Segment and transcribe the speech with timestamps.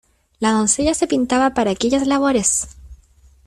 [0.39, 2.67] La doncella se pintaba para aquellas labores.